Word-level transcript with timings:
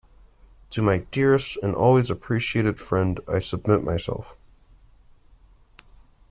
To 0.71 0.81
my 0.81 1.05
dearest 1.11 1.59
and 1.61 1.75
always 1.75 2.09
appreciated 2.09 2.79
friend, 2.79 3.19
I 3.27 3.37
submit 3.37 3.83
myself. 3.83 4.35